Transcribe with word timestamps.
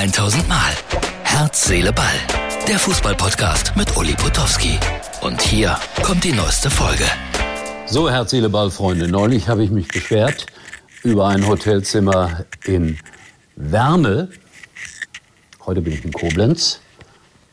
1000 0.00 0.48
Mal. 0.48 0.72
Herz, 1.24 1.66
Seele, 1.66 1.92
Ball. 1.92 2.06
Der 2.66 2.78
Fußballpodcast 2.78 3.76
mit 3.76 3.94
Uli 3.98 4.14
Potowski. 4.14 4.78
Und 5.20 5.42
hier 5.42 5.76
kommt 6.02 6.24
die 6.24 6.32
neueste 6.32 6.70
Folge. 6.70 7.04
So, 7.84 8.08
Herz, 8.08 8.30
Seele, 8.30 8.48
Ball, 8.48 8.70
Freunde. 8.70 9.08
Neulich 9.08 9.50
habe 9.50 9.62
ich 9.62 9.70
mich 9.70 9.88
beschwert 9.88 10.46
über 11.02 11.28
ein 11.28 11.46
Hotelzimmer 11.46 12.46
in 12.64 12.98
Wärme. 13.56 14.30
Heute 15.66 15.82
bin 15.82 15.92
ich 15.92 16.02
in 16.02 16.14
Koblenz 16.14 16.80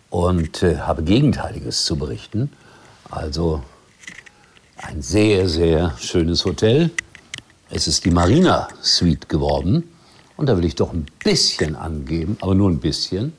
und 0.10 0.64
äh, 0.64 0.78
habe 0.78 1.04
Gegenteiliges 1.04 1.84
zu 1.84 1.98
berichten. 1.98 2.54
Also 3.12 3.62
ein 4.78 5.02
sehr, 5.02 5.50
sehr 5.50 5.98
schönes 6.00 6.46
Hotel. 6.46 6.92
Es 7.70 7.90
ist 7.90 8.06
die 8.06 8.12
Marina 8.12 8.70
Suite 8.82 9.28
geworden. 9.28 9.84
Und 10.38 10.48
da 10.48 10.58
will 10.58 10.66
ich 10.66 10.76
doch 10.76 10.94
ein 10.94 11.08
bisschen 11.24 11.76
angeben, 11.76 12.38
aber 12.42 12.56
nur 12.56 12.70
ein 12.70 12.80
bisschen. 12.80 13.34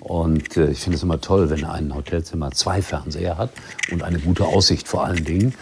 Und 0.00 0.56
äh, 0.56 0.70
ich 0.70 0.78
finde 0.78 0.96
es 0.96 1.02
immer 1.02 1.20
toll, 1.20 1.50
wenn 1.50 1.64
ein 1.64 1.94
Hotelzimmer 1.94 2.52
zwei 2.52 2.80
Fernseher 2.80 3.36
hat 3.36 3.50
und 3.90 4.02
eine 4.02 4.18
gute 4.18 4.46
Aussicht 4.46 4.88
vor 4.88 5.04
allen 5.04 5.24
Dingen. 5.24 5.54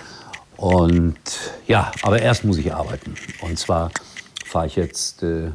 Und 0.57 1.17
ja, 1.67 1.91
aber 2.03 2.21
erst 2.21 2.45
muss 2.45 2.59
ich 2.59 2.73
arbeiten. 2.73 3.15
Und 3.41 3.59
zwar 3.59 3.91
fahre 4.45 4.67
ich 4.67 4.77
jetzt 4.77 5.23
äh, 5.23 5.51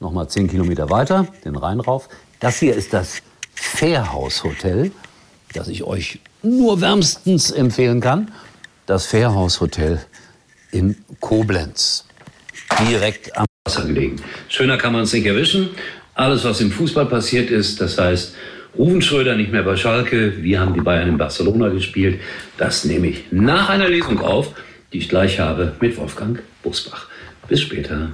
noch 0.00 0.12
mal 0.12 0.28
zehn 0.28 0.48
Kilometer 0.48 0.90
weiter, 0.90 1.26
den 1.44 1.56
Rhein 1.56 1.80
rauf. 1.80 2.08
Das 2.40 2.58
hier 2.58 2.74
ist 2.74 2.92
das 2.92 3.22
Fährhaus 3.54 4.42
Hotel, 4.42 4.90
das 5.52 5.68
ich 5.68 5.84
euch 5.84 6.20
nur 6.42 6.80
wärmstens 6.80 7.50
empfehlen 7.50 8.00
kann. 8.00 8.32
Das 8.86 9.06
Fährhaus 9.06 9.60
Hotel 9.60 10.00
in 10.70 10.96
Koblenz, 11.20 12.04
direkt 12.78 13.36
am 13.36 13.46
Wasser 13.66 13.84
gelegen. 13.84 14.16
Schöner 14.48 14.78
kann 14.78 14.92
man 14.92 15.02
es 15.02 15.12
nicht 15.12 15.26
erwischen. 15.26 15.70
Alles, 16.14 16.44
was 16.44 16.60
im 16.60 16.70
Fußball 16.70 17.06
passiert 17.06 17.50
ist, 17.50 17.80
das 17.80 17.98
heißt, 17.98 18.34
Ruven 18.78 19.02
Schröder 19.02 19.36
nicht 19.36 19.52
mehr 19.52 19.62
bei 19.62 19.76
Schalke, 19.76 20.42
wir 20.42 20.60
haben 20.60 20.74
die 20.74 20.80
Bayern 20.80 21.08
in 21.08 21.18
Barcelona 21.18 21.68
gespielt, 21.68 22.20
das 22.58 22.84
nehme 22.84 23.08
ich 23.08 23.24
nach 23.30 23.68
einer 23.68 23.88
Lesung 23.88 24.20
auf, 24.20 24.54
die 24.92 24.98
ich 24.98 25.08
gleich 25.08 25.40
habe 25.40 25.74
mit 25.80 25.96
Wolfgang 25.96 26.40
Busbach. 26.62 27.08
Bis 27.48 27.60
später. 27.60 28.10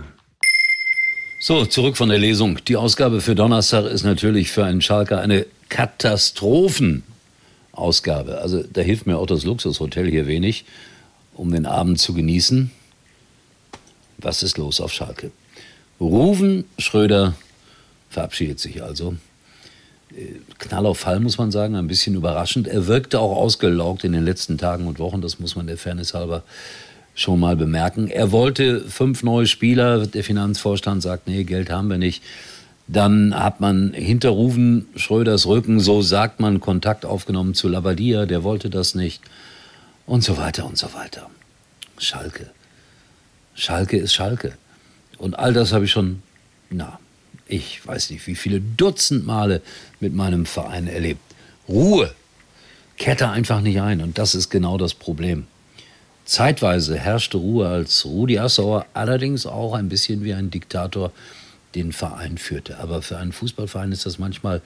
So, 1.40 1.66
zurück 1.66 1.96
von 1.96 2.08
der 2.08 2.18
Lesung. 2.18 2.58
Die 2.66 2.76
Ausgabe 2.76 3.20
für 3.20 3.34
Donnerstag 3.34 3.86
ist 3.86 4.04
natürlich 4.04 4.52
für 4.52 4.64
einen 4.64 4.80
Schalker 4.80 5.20
eine 5.20 5.44
Katastrophenausgabe. 5.68 8.40
Also 8.40 8.62
da 8.62 8.80
hilft 8.80 9.06
mir 9.06 9.18
auch 9.18 9.26
das 9.26 9.44
Luxushotel 9.44 10.08
hier 10.08 10.28
wenig, 10.28 10.64
um 11.34 11.50
den 11.50 11.66
Abend 11.66 11.98
zu 11.98 12.14
genießen. 12.14 12.70
Was 14.18 14.44
ist 14.44 14.58
los 14.58 14.80
auf 14.80 14.92
Schalke? 14.92 15.32
Ruven 16.02 16.64
Schröder 16.78 17.34
verabschiedet 18.10 18.58
sich 18.58 18.82
also. 18.82 19.14
Äh, 20.10 20.40
Knall 20.58 20.86
auf 20.86 20.98
Fall, 20.98 21.20
muss 21.20 21.38
man 21.38 21.50
sagen, 21.50 21.76
ein 21.76 21.86
bisschen 21.86 22.14
überraschend. 22.14 22.66
Er 22.66 22.86
wirkte 22.86 23.20
auch 23.20 23.36
ausgelaugt 23.36 24.04
in 24.04 24.12
den 24.12 24.24
letzten 24.24 24.58
Tagen 24.58 24.86
und 24.86 24.98
Wochen, 24.98 25.20
das 25.20 25.38
muss 25.38 25.56
man 25.56 25.66
der 25.66 25.78
Fairness 25.78 26.14
halber 26.14 26.42
schon 27.14 27.40
mal 27.40 27.56
bemerken. 27.56 28.08
Er 28.08 28.32
wollte 28.32 28.80
fünf 28.80 29.22
neue 29.22 29.46
Spieler, 29.46 30.06
der 30.06 30.24
Finanzvorstand 30.24 31.02
sagt, 31.02 31.28
nee, 31.28 31.44
Geld 31.44 31.70
haben 31.70 31.88
wir 31.88 31.98
nicht. 31.98 32.22
Dann 32.88 33.34
hat 33.38 33.60
man 33.60 33.92
hinter 33.92 34.30
Ruven 34.30 34.86
Schröders 34.96 35.46
Rücken, 35.46 35.78
so 35.78 36.02
sagt 36.02 36.40
man, 36.40 36.58
Kontakt 36.58 37.04
aufgenommen 37.04 37.54
zu 37.54 37.68
Labadia, 37.68 38.26
der 38.26 38.42
wollte 38.42 38.70
das 38.70 38.94
nicht. 38.94 39.22
Und 40.04 40.24
so 40.24 40.36
weiter 40.36 40.66
und 40.66 40.76
so 40.76 40.92
weiter. 40.94 41.30
Schalke. 41.98 42.50
Schalke 43.54 43.98
ist 43.98 44.14
Schalke. 44.14 44.54
Und 45.22 45.38
all 45.38 45.52
das 45.52 45.72
habe 45.72 45.84
ich 45.84 45.92
schon, 45.92 46.20
na, 46.68 46.98
ich 47.46 47.86
weiß 47.86 48.10
nicht, 48.10 48.26
wie 48.26 48.34
viele 48.34 48.60
Dutzend 48.60 49.24
Male 49.24 49.62
mit 50.00 50.12
meinem 50.12 50.46
Verein 50.46 50.88
erlebt. 50.88 51.20
Ruhe 51.68 52.12
kehrt 52.96 53.22
einfach 53.22 53.60
nicht 53.60 53.80
ein. 53.80 54.00
Und 54.00 54.18
das 54.18 54.34
ist 54.34 54.50
genau 54.50 54.78
das 54.78 54.94
Problem. 54.94 55.46
Zeitweise 56.24 56.98
herrschte 56.98 57.36
Ruhe, 57.36 57.68
als 57.68 58.04
Rudi 58.04 58.40
Assauer 58.40 58.84
allerdings 58.94 59.46
auch 59.46 59.74
ein 59.74 59.88
bisschen 59.88 60.24
wie 60.24 60.34
ein 60.34 60.50
Diktator 60.50 61.12
den 61.76 61.92
Verein 61.92 62.36
führte. 62.36 62.78
Aber 62.80 63.00
für 63.00 63.16
einen 63.16 63.30
Fußballverein 63.30 63.92
ist 63.92 64.04
das 64.04 64.18
manchmal 64.18 64.60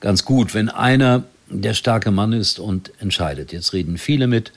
ganz 0.00 0.24
gut, 0.24 0.54
wenn 0.54 0.70
einer 0.70 1.22
der 1.48 1.74
starke 1.74 2.10
Mann 2.10 2.32
ist 2.32 2.58
und 2.58 2.90
entscheidet. 2.98 3.52
Jetzt 3.52 3.72
reden 3.72 3.96
viele 3.98 4.26
mit 4.26 4.50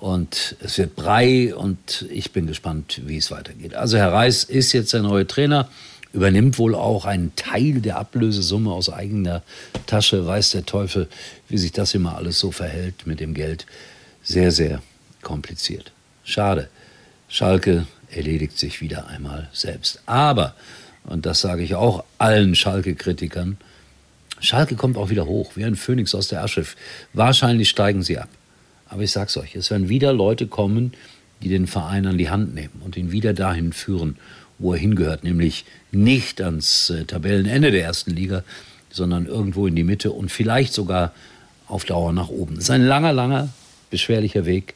und 0.00 0.56
es 0.60 0.78
wird 0.78 0.96
Brei 0.96 1.54
und 1.54 2.06
ich 2.10 2.32
bin 2.32 2.46
gespannt, 2.46 3.00
wie 3.04 3.16
es 3.16 3.30
weitergeht. 3.30 3.74
Also 3.74 3.98
Herr 3.98 4.12
Reis 4.12 4.44
ist 4.44 4.72
jetzt 4.72 4.92
der 4.92 5.02
neue 5.02 5.26
Trainer, 5.26 5.68
übernimmt 6.12 6.58
wohl 6.58 6.74
auch 6.74 7.04
einen 7.04 7.34
Teil 7.36 7.80
der 7.80 7.98
Ablösesumme 7.98 8.72
aus 8.72 8.90
eigener 8.90 9.42
Tasche, 9.86 10.26
weiß 10.26 10.50
der 10.50 10.64
Teufel, 10.64 11.08
wie 11.48 11.58
sich 11.58 11.72
das 11.72 11.94
immer 11.94 12.16
alles 12.16 12.38
so 12.38 12.50
verhält 12.50 13.06
mit 13.06 13.20
dem 13.20 13.34
Geld. 13.34 13.66
Sehr, 14.22 14.52
sehr 14.52 14.82
kompliziert. 15.22 15.92
Schade. 16.24 16.68
Schalke 17.28 17.86
erledigt 18.10 18.58
sich 18.58 18.80
wieder 18.80 19.06
einmal 19.08 19.48
selbst. 19.52 20.00
Aber, 20.06 20.54
und 21.04 21.26
das 21.26 21.40
sage 21.40 21.62
ich 21.62 21.74
auch 21.74 22.04
allen 22.18 22.54
Schalke-Kritikern, 22.54 23.58
Schalke 24.40 24.76
kommt 24.76 24.96
auch 24.96 25.10
wieder 25.10 25.26
hoch, 25.26 25.52
wie 25.56 25.64
ein 25.64 25.76
Phönix 25.76 26.14
aus 26.14 26.28
der 26.28 26.42
Asche. 26.42 26.64
Wahrscheinlich 27.12 27.68
steigen 27.68 28.02
sie 28.02 28.18
ab. 28.18 28.28
Aber 28.88 29.02
ich 29.02 29.10
sag's 29.12 29.36
euch, 29.36 29.54
es 29.54 29.70
werden 29.70 29.88
wieder 29.88 30.12
Leute 30.12 30.46
kommen, 30.46 30.92
die 31.42 31.48
den 31.48 31.66
Verein 31.66 32.06
an 32.06 32.18
die 32.18 32.30
Hand 32.30 32.54
nehmen 32.54 32.82
und 32.84 32.96
ihn 32.96 33.12
wieder 33.12 33.32
dahin 33.32 33.72
führen, 33.72 34.16
wo 34.58 34.72
er 34.72 34.78
hingehört, 34.78 35.24
nämlich 35.24 35.64
nicht 35.92 36.40
ans 36.40 36.90
äh, 36.90 37.04
Tabellenende 37.04 37.70
der 37.70 37.84
ersten 37.84 38.10
Liga, 38.10 38.42
sondern 38.90 39.26
irgendwo 39.26 39.66
in 39.66 39.76
die 39.76 39.84
Mitte 39.84 40.10
und 40.10 40.32
vielleicht 40.32 40.72
sogar 40.72 41.12
auf 41.66 41.84
Dauer 41.84 42.12
nach 42.12 42.28
oben. 42.28 42.54
Es 42.54 42.64
ist 42.64 42.70
ein 42.70 42.84
langer, 42.84 43.12
langer, 43.12 43.50
beschwerlicher 43.90 44.46
Weg, 44.46 44.74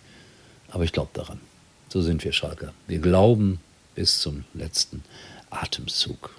aber 0.70 0.84
ich 0.84 0.92
glaube 0.92 1.10
daran. 1.14 1.40
So 1.88 2.00
sind 2.00 2.24
wir 2.24 2.32
Schalker. 2.32 2.72
Wir 2.86 2.98
glauben 2.98 3.58
bis 3.94 4.20
zum 4.20 4.44
letzten 4.54 5.02
Atemzug. 5.50 6.34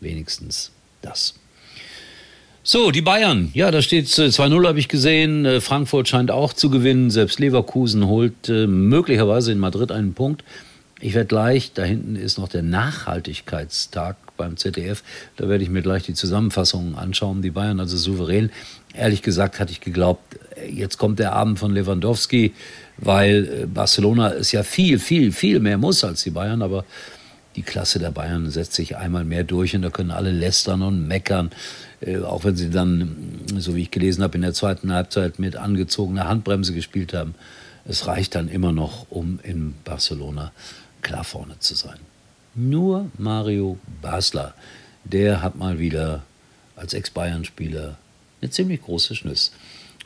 Wenigstens 0.00 0.72
das. 1.00 1.34
So, 2.64 2.90
die 2.90 3.02
Bayern. 3.02 3.50
Ja, 3.54 3.70
da 3.70 3.82
steht 3.82 4.06
2-0, 4.06 4.66
habe 4.66 4.78
ich 4.78 4.88
gesehen. 4.88 5.44
Äh, 5.44 5.60
Frankfurt 5.60 6.08
scheint 6.08 6.30
auch 6.30 6.52
zu 6.52 6.70
gewinnen. 6.70 7.10
Selbst 7.10 7.40
Leverkusen 7.40 8.06
holt 8.06 8.48
äh, 8.48 8.66
möglicherweise 8.66 9.50
in 9.52 9.58
Madrid 9.58 9.90
einen 9.90 10.14
Punkt. 10.14 10.44
Ich 11.00 11.14
werde 11.14 11.26
gleich, 11.26 11.72
da 11.72 11.82
hinten 11.82 12.14
ist 12.14 12.38
noch 12.38 12.48
der 12.48 12.62
Nachhaltigkeitstag 12.62 14.16
beim 14.36 14.56
ZDF. 14.56 15.02
Da 15.36 15.48
werde 15.48 15.64
ich 15.64 15.70
mir 15.70 15.82
gleich 15.82 16.04
die 16.04 16.14
Zusammenfassungen 16.14 16.94
anschauen. 16.94 17.42
Die 17.42 17.50
Bayern 17.50 17.80
also 17.80 17.96
souverän. 17.96 18.50
Ehrlich 18.94 19.22
gesagt 19.22 19.58
hatte 19.58 19.72
ich 19.72 19.80
geglaubt, 19.80 20.38
äh, 20.56 20.70
jetzt 20.70 20.98
kommt 20.98 21.18
der 21.18 21.32
Abend 21.32 21.58
von 21.58 21.74
Lewandowski 21.74 22.52
weil 22.98 23.62
äh, 23.62 23.66
Barcelona 23.66 24.32
es 24.32 24.52
ja 24.52 24.62
viel, 24.62 24.98
viel, 24.98 25.32
viel 25.32 25.60
mehr 25.60 25.78
muss 25.78 26.04
als 26.04 26.22
die 26.22 26.30
Bayern, 26.30 26.62
aber 26.62 26.84
die 27.56 27.62
Klasse 27.62 27.98
der 27.98 28.10
Bayern 28.10 28.50
setzt 28.50 28.74
sich 28.74 28.96
einmal 28.96 29.24
mehr 29.24 29.44
durch 29.44 29.74
und 29.74 29.82
da 29.82 29.90
können 29.90 30.10
alle 30.10 30.30
lästern 30.30 30.82
und 30.82 31.06
meckern, 31.06 31.50
äh, 31.50 31.91
auch 32.24 32.44
wenn 32.44 32.56
sie 32.56 32.70
dann, 32.70 33.40
so 33.58 33.74
wie 33.76 33.82
ich 33.82 33.90
gelesen 33.90 34.22
habe, 34.22 34.36
in 34.36 34.42
der 34.42 34.54
zweiten 34.54 34.92
Halbzeit 34.92 35.38
mit 35.38 35.56
angezogener 35.56 36.28
Handbremse 36.28 36.74
gespielt 36.74 37.14
haben. 37.14 37.34
Es 37.84 38.06
reicht 38.06 38.34
dann 38.34 38.48
immer 38.48 38.72
noch, 38.72 39.06
um 39.10 39.38
in 39.42 39.74
Barcelona 39.84 40.52
klar 41.00 41.24
vorne 41.24 41.58
zu 41.58 41.74
sein. 41.74 41.98
Nur 42.54 43.10
Mario 43.18 43.78
Basler, 44.00 44.54
der 45.04 45.42
hat 45.42 45.56
mal 45.56 45.78
wieder 45.78 46.22
als 46.76 46.94
Ex-Bayern-Spieler 46.94 47.96
eine 48.40 48.50
ziemlich 48.50 48.82
große 48.82 49.14
Schnüss 49.14 49.52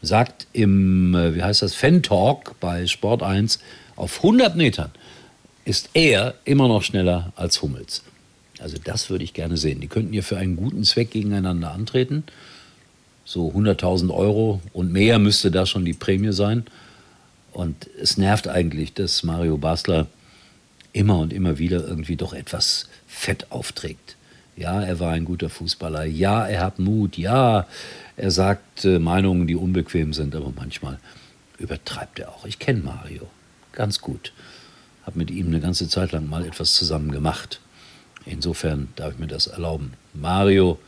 sagt 0.03 0.47
im, 0.53 1.15
äh, 1.15 1.35
wie 1.35 1.43
heißt 1.43 1.63
das, 1.63 1.75
Fan-Talk 1.75 2.59
bei 2.61 2.87
Sport 2.87 3.23
1, 3.23 3.59
auf 3.97 4.19
100 4.19 4.57
Metern 4.57 4.91
ist 5.65 5.91
er 5.95 6.35
immer 6.45 6.69
noch 6.69 6.83
schneller 6.83 7.33
als 7.35 7.61
Hummels. 7.63 8.03
Also 8.59 8.77
das 8.83 9.11
würde 9.11 9.25
ich 9.25 9.35
gerne 9.35 9.57
sehen. 9.57 9.81
Die 9.81 9.89
könnten 9.89 10.13
hier 10.13 10.23
für 10.23 10.39
einen 10.39 10.57
guten 10.57 10.85
Zweck 10.85 11.11
gegeneinander 11.11 11.73
antreten. 11.73 12.25
So 13.25 13.51
100.000 13.51 14.15
Euro 14.15 14.61
und 14.73 14.93
mehr 14.93 15.19
müsste 15.19 15.51
da 15.51 15.67
schon 15.67 15.85
die 15.85 15.95
Prämie 15.95 16.33
sein. 16.33 16.65
Und 17.53 17.89
es 18.01 18.19
nervt 18.19 18.49
eigentlich, 18.49 18.95
dass 18.95 19.23
Mario 19.23 19.57
Basler 19.57 20.07
immer 20.93 21.19
und 21.19 21.33
immer 21.33 21.59
wieder 21.59 21.87
irgendwie 21.87 22.17
doch 22.17 22.33
etwas 22.33 22.89
Fett 23.07 23.51
aufträgt. 23.51 24.17
Ja, 24.57 24.83
er 24.83 25.01
war 25.01 25.13
ein 25.13 25.25
guter 25.27 25.51
Fußballer. 25.51 26.05
Ja, 26.05 26.47
er 26.47 26.63
hat 26.63 26.79
Mut. 26.79 27.19
Ja, 27.19 27.67
er 28.17 28.31
sagt 28.31 28.85
äh, 28.85 28.99
Meinungen, 28.99 29.47
die 29.47 29.57
unbequem 29.57 30.15
sind, 30.15 30.35
aber 30.35 30.53
manchmal 30.57 30.99
übertreibt 31.59 32.19
er 32.19 32.31
auch. 32.31 32.47
Ich 32.47 32.59
kenne 32.59 32.81
Mario 32.81 33.29
ganz 33.73 34.01
gut. 34.01 34.33
Habe 35.05 35.19
mit 35.19 35.31
ihm 35.31 35.47
eine 35.47 35.61
ganze 35.61 35.89
Zeit 35.89 36.11
lang 36.13 36.29
mal 36.29 36.45
etwas 36.45 36.75
zusammen 36.75 37.13
gemacht. 37.13 37.61
Insofern 38.27 38.89
darf 38.97 39.13
ich 39.13 39.19
mir 39.19 39.29
das 39.29 39.47
erlauben. 39.47 39.93
Mario, 40.13 40.79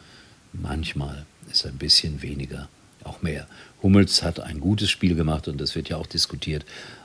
manchmal 0.53 1.25
ist 1.51 1.65
ein 1.67 1.79
bisschen 1.79 2.21
weniger, 2.21 2.69
auch 3.05 3.23
mehr. 3.23 3.47
Hummels 3.83 4.25
hat 4.25 4.41
ein 4.41 4.59
gutes 4.59 4.91
Spiel 4.91 5.15
gemacht 5.15 5.47
und 5.47 5.61
es 5.61 5.77
wird 5.77 5.89
ja 5.89 5.97
auch 5.97 6.07
diskutiert, 6.07 6.65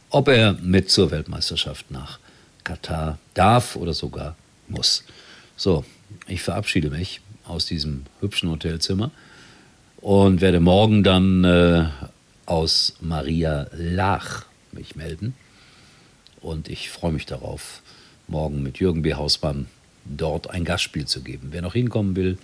ob 0.09 0.27
er 0.27 0.53
mit 0.53 0.89
zur 0.89 1.11
Weltmeisterschaft 1.11 1.91
nach 1.91 2.19
Katar 2.63 3.19
darf 3.35 3.75
oder 3.75 3.93
sogar 3.93 4.35
muss. 4.67 5.03
So, 5.55 5.85
ich 6.27 6.41
verabschiede 6.41 6.89
mich 6.89 7.21
aus 7.45 7.67
diesem 7.67 8.03
hübschen 8.19 8.49
Hotelzimmer 8.49 9.11
und 9.97 10.41
werde 10.41 10.59
morgen 10.59 11.03
dann 11.03 11.43
äh, 11.43 11.85
aus 12.47 12.95
Maria 13.01 13.67
Lach 13.73 14.45
mich 14.71 14.95
melden. 14.95 15.35
Und 16.41 16.69
ich 16.69 16.89
freue 16.89 17.11
mich 17.11 17.25
darauf, 17.25 17.81
morgen 18.27 18.63
mit 18.63 18.79
Jürgen 18.79 19.03
B. 19.03 19.13
Hausmann 19.13 19.67
dort 20.05 20.49
ein 20.49 20.65
Gastspiel 20.65 21.05
zu 21.05 21.21
geben. 21.21 21.49
Wer 21.51 21.61
noch 21.61 21.73
hinkommen 21.73 22.15
will, 22.15 22.37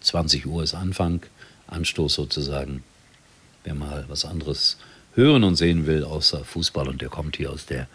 20 0.00 0.46
Uhr 0.46 0.62
ist 0.62 0.74
Anfang, 0.74 1.22
Anstoß 1.66 2.14
sozusagen. 2.14 2.82
Wer 3.64 3.74
mal 3.74 4.04
was 4.08 4.24
anderes 4.24 4.76
hören 5.14 5.44
und 5.44 5.56
sehen 5.56 5.86
will 5.86 6.04
außer 6.04 6.44
Fußball 6.44 6.88
und 6.88 7.00
der 7.00 7.08
kommt 7.08 7.36
hier 7.36 7.50
aus 7.50 7.66
der 7.66 7.88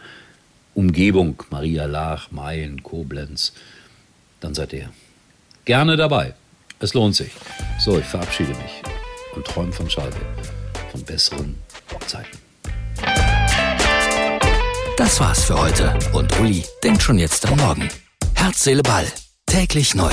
Umgebung, 0.73 1.43
Maria 1.49 1.85
Lach, 1.85 2.31
Mayen, 2.31 2.81
Koblenz, 2.83 3.53
dann 4.39 4.53
seid 4.53 4.73
ihr 4.73 4.89
gerne 5.65 5.95
dabei. 5.95 6.33
Es 6.79 6.93
lohnt 6.93 7.15
sich. 7.15 7.31
So, 7.79 7.99
ich 7.99 8.05
verabschiede 8.05 8.51
mich 8.51 8.81
und 9.35 9.45
träume 9.45 9.71
von 9.71 9.89
Schalke, 9.89 10.19
von 10.91 11.03
besseren 11.03 11.55
Zeiten. 12.07 12.37
Das 14.97 15.19
war's 15.19 15.45
für 15.45 15.59
heute 15.59 15.97
und 16.13 16.39
Uli 16.39 16.63
denkt 16.83 17.01
schon 17.01 17.19
jetzt 17.19 17.45
an 17.45 17.57
morgen. 17.57 17.89
Herz, 18.51 18.63
Seele, 18.65 18.83
Ball. 18.83 19.07
Täglich 19.45 19.95
neu. 19.95 20.11